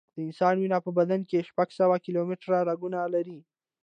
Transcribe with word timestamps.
د 0.15 0.17
انسان 0.27 0.55
وینه 0.59 0.77
په 0.85 0.91
بدن 0.99 1.21
کې 1.29 1.47
شپږ 1.49 1.69
سوه 1.79 1.95
کیلومټره 2.05 2.59
رګونه 2.69 2.99
لري. 3.13 3.39